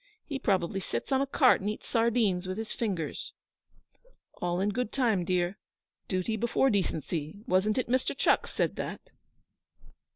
He 0.25 0.39
probably 0.39 0.79
sits 0.79 1.11
on 1.11 1.21
a 1.21 1.27
cart 1.27 1.61
and 1.61 1.69
eats 1.69 1.87
sardines 1.87 2.47
with 2.47 2.57
his 2.57 2.73
fingers.' 2.73 3.33
'All 4.41 4.59
in 4.59 4.69
good 4.69 4.91
time, 4.91 5.23
dear. 5.23 5.59
Duty 6.07 6.37
before 6.37 6.71
decency 6.71 7.35
wasn't 7.45 7.77
it 7.77 7.87
Mr. 7.87 8.17
Chucks 8.17 8.51
said 8.51 8.77
that?' 8.77 9.11